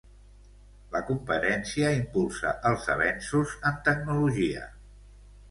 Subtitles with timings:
[0.95, 4.67] La competència impulsa els avenços en tecnologia.